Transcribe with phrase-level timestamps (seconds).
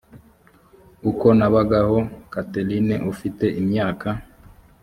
[1.09, 1.97] uko nabagaho
[2.31, 4.09] catherine ufite imyaka